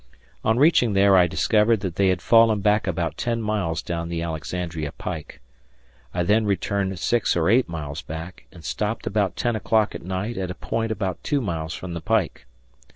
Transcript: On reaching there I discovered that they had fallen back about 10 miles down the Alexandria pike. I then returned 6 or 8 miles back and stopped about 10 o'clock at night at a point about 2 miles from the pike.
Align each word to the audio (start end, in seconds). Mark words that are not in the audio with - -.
On 0.43 0.57
reaching 0.57 0.93
there 0.93 1.15
I 1.15 1.27
discovered 1.27 1.81
that 1.81 1.95
they 1.95 2.07
had 2.07 2.23
fallen 2.23 2.61
back 2.61 2.87
about 2.87 3.17
10 3.17 3.39
miles 3.39 3.83
down 3.83 4.09
the 4.09 4.23
Alexandria 4.23 4.93
pike. 4.93 5.41
I 6.11 6.23
then 6.23 6.43
returned 6.47 6.97
6 6.97 7.35
or 7.37 7.47
8 7.51 7.69
miles 7.69 8.01
back 8.01 8.45
and 8.51 8.65
stopped 8.65 9.05
about 9.05 9.35
10 9.35 9.55
o'clock 9.55 9.93
at 9.93 10.01
night 10.01 10.37
at 10.39 10.49
a 10.49 10.55
point 10.55 10.91
about 10.91 11.23
2 11.23 11.39
miles 11.39 11.75
from 11.75 11.93
the 11.93 12.01
pike. 12.01 12.47